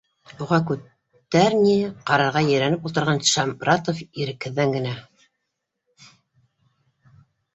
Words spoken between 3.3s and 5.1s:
Шамратов, ирекһеҙҙән генә